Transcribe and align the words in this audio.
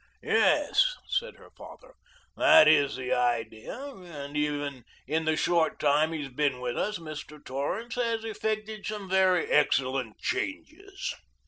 "Yes," 0.23 0.95
said 1.07 1.35
her 1.35 1.51
father, 1.51 1.93
"that 2.35 2.67
is 2.67 2.95
the 2.95 3.13
idea, 3.13 3.79
and 3.79 4.35
even 4.35 4.83
in 5.05 5.25
the 5.25 5.37
short 5.37 5.79
time 5.79 6.11
he 6.11 6.23
has 6.23 6.31
been 6.31 6.59
with 6.59 6.75
us 6.75 6.97
Mr. 6.97 7.37
Torrance 7.45 7.93
has 7.93 8.25
effected 8.25 8.83
some 8.83 9.07
very 9.07 9.51
excellent 9.51 10.17
changes." 10.17 11.13